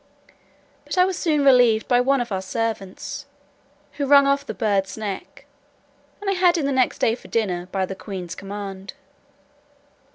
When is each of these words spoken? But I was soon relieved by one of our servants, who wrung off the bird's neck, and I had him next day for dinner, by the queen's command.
But 0.83 0.97
I 0.97 1.05
was 1.05 1.15
soon 1.15 1.45
relieved 1.45 1.87
by 1.87 2.01
one 2.01 2.21
of 2.21 2.31
our 2.31 2.41
servants, 2.41 3.27
who 3.91 4.07
wrung 4.07 4.25
off 4.25 4.43
the 4.43 4.55
bird's 4.55 4.97
neck, 4.97 5.45
and 6.19 6.27
I 6.27 6.33
had 6.33 6.57
him 6.57 6.65
next 6.73 6.97
day 6.97 7.13
for 7.13 7.27
dinner, 7.27 7.67
by 7.71 7.85
the 7.85 7.93
queen's 7.93 8.33
command. 8.33 8.95